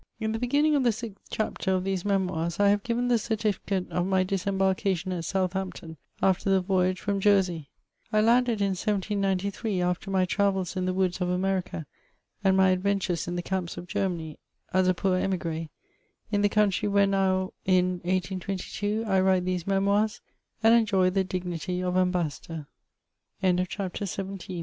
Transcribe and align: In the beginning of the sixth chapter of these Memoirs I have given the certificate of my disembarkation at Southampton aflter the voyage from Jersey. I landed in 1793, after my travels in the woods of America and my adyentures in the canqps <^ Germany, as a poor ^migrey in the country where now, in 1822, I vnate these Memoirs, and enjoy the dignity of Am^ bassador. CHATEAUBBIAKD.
In 0.19 0.31
the 0.31 0.39
beginning 0.39 0.73
of 0.75 0.83
the 0.83 0.91
sixth 0.91 1.21
chapter 1.29 1.73
of 1.73 1.83
these 1.83 2.03
Memoirs 2.03 2.59
I 2.59 2.69
have 2.69 2.81
given 2.81 3.07
the 3.07 3.19
certificate 3.19 3.87
of 3.91 4.07
my 4.07 4.23
disembarkation 4.23 5.11
at 5.11 5.25
Southampton 5.25 5.95
aflter 6.23 6.45
the 6.45 6.59
voyage 6.59 6.99
from 6.99 7.19
Jersey. 7.19 7.69
I 8.11 8.19
landed 8.21 8.61
in 8.61 8.69
1793, 8.69 9.79
after 9.79 10.09
my 10.09 10.25
travels 10.25 10.75
in 10.75 10.85
the 10.85 10.93
woods 10.95 11.21
of 11.21 11.29
America 11.29 11.85
and 12.43 12.57
my 12.57 12.75
adyentures 12.75 13.27
in 13.27 13.35
the 13.35 13.43
canqps 13.43 13.75
<^ 13.83 13.85
Germany, 13.87 14.39
as 14.73 14.87
a 14.87 14.95
poor 14.95 15.19
^migrey 15.19 15.69
in 16.31 16.41
the 16.41 16.49
country 16.49 16.87
where 16.89 17.05
now, 17.05 17.53
in 17.63 17.99
1822, 18.03 19.03
I 19.05 19.19
vnate 19.19 19.45
these 19.45 19.67
Memoirs, 19.67 20.19
and 20.63 20.73
enjoy 20.73 21.11
the 21.11 21.23
dignity 21.23 21.83
of 21.83 21.93
Am^ 21.93 22.11
bassador. 22.11 22.65
CHATEAUBBIAKD. 23.43 24.59